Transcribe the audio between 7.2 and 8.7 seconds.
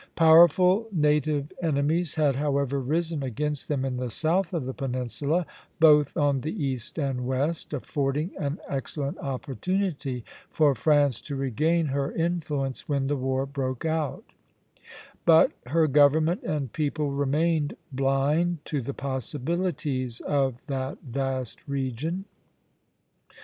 west, affording an